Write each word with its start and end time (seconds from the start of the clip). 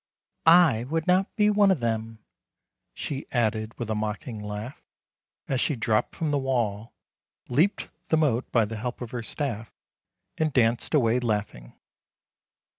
"—I 0.71 0.85
would 0.85 1.05
not 1.05 1.35
be 1.35 1.51
one 1.51 1.69
of 1.69 1.79
them," 1.79 2.25
she 2.95 3.27
added 3.31 3.77
with 3.77 3.87
a 3.87 3.93
mocking 3.93 4.41
laugh, 4.41 4.81
as 5.47 5.61
she 5.61 5.75
dropped 5.75 6.15
from 6.15 6.31
the 6.31 6.39
wall, 6.39 6.95
leaped 7.49 7.87
the 8.07 8.17
moat 8.17 8.51
by 8.51 8.65
the 8.65 8.77
help 8.77 9.01
of 9.01 9.11
her 9.11 9.21
staff, 9.21 9.71
and 10.39 10.51
danced 10.51 10.95
away 10.95 11.19
laughing. 11.19 11.73